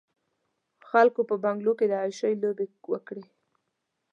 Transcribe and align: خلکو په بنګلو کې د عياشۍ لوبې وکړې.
خلکو 0.89 1.21
په 1.29 1.35
بنګلو 1.43 1.73
کې 1.79 1.85
د 1.87 1.93
عياشۍ 2.01 2.33
لوبې 2.43 2.65
وکړې. 2.91 3.25